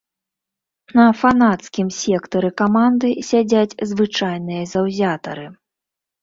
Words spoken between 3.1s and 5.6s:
сядзяць звычайныя заўзятары.